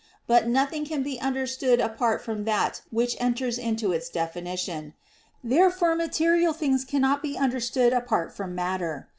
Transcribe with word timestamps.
But 0.25 0.47
nothing 0.47 0.83
can 0.83 1.03
be 1.03 1.21
understood 1.21 1.79
apart 1.79 2.23
from 2.23 2.43
that 2.45 2.81
which 2.89 3.15
enters 3.19 3.59
into 3.59 3.91
its 3.91 4.09
definition. 4.09 4.95
Therefore 5.43 5.93
material 5.95 6.53
things 6.53 6.83
cannot 6.83 7.21
be 7.21 7.37
understood 7.37 7.93
apart 7.93 8.33
from 8.35 8.55
matter. 8.55 9.07